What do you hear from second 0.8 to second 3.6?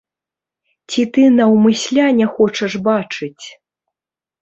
Ці ты наўмысля не хочаш бачыць?